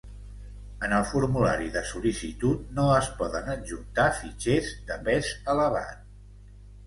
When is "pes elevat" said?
5.09-6.01